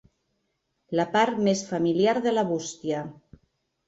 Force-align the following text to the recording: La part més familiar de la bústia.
La 0.99 1.03
part 1.15 1.37
més 1.47 1.61
familiar 1.73 2.15
de 2.27 2.33
la 2.33 2.45
bústia. 2.53 3.03